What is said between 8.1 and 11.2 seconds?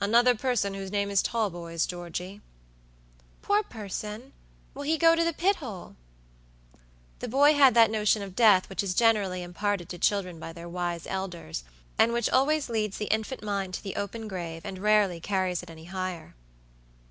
of death which is generally imparted to children by their wise